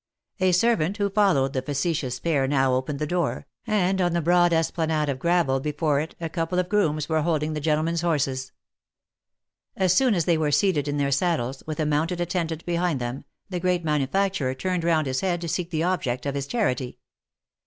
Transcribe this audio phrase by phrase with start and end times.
[0.39, 4.51] A servant who followed the facetious pair now opened the door, and on the broad
[4.51, 8.51] esplanade of gravel before it a couple of grooms were holding the gentlemen's horses.
[9.75, 13.25] As soon as they were seated in their saddles, with a mounted attendant behind them,
[13.47, 16.97] the great manufacturer turned round his head to seek the object of his charity.